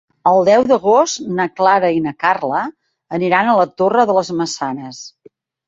[0.29, 2.63] El deu d'agost na Clara i na Carla
[3.21, 5.07] aniran a la Torre de les Maçanes.